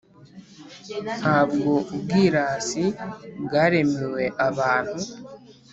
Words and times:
Nta 1.19 1.39
bwo 1.49 1.73
ubwirasi 1.95 2.85
bwaremewe 3.43 4.23
abantu, 4.47 4.99